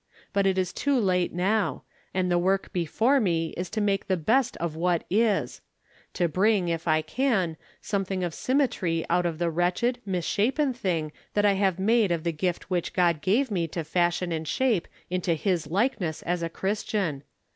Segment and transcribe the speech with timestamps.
[0.33, 4.17] But it is too late now, and the work before me is to make the
[4.17, 5.61] best of what is;
[6.13, 11.45] to bring, if I can, something of symmetry out of the wretched, misshapen thing that
[11.45, 15.35] I have made of the gift which God gave me to fashion and shape into
[15.35, 17.21] his likeness as a Christian.